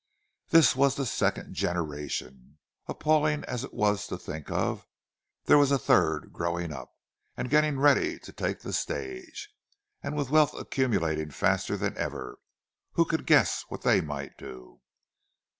This 0.49 0.75
was 0.75 0.95
the 0.95 1.05
"second 1.05 1.53
generation." 1.53 2.57
Appalling 2.87 3.43
as 3.45 3.63
it 3.63 3.71
was 3.71 4.07
to 4.07 4.17
think 4.17 4.49
of, 4.49 4.87
there 5.45 5.59
was 5.59 5.69
a 5.71 5.77
third 5.77 6.31
growing 6.33 6.73
up, 6.73 6.89
and 7.37 7.51
getting 7.51 7.79
ready 7.79 8.17
to 8.17 8.33
take 8.33 8.61
the 8.61 8.73
stage. 8.73 9.51
And 10.01 10.15
with 10.17 10.31
wealth 10.31 10.55
accumulating 10.55 11.29
faster 11.29 11.77
than 11.77 11.95
ever, 11.99 12.39
who 12.93 13.05
could 13.05 13.27
guess 13.27 13.63
what 13.69 13.83
they 13.83 14.01
might 14.01 14.35
do? 14.39 14.81